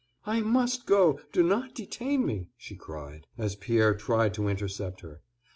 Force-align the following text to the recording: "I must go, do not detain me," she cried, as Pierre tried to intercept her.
"I 0.25 0.39
must 0.41 0.87
go, 0.87 1.19
do 1.31 1.43
not 1.43 1.75
detain 1.75 2.25
me," 2.25 2.47
she 2.57 2.75
cried, 2.75 3.27
as 3.37 3.55
Pierre 3.55 3.93
tried 3.93 4.33
to 4.33 4.47
intercept 4.47 5.01
her. 5.01 5.21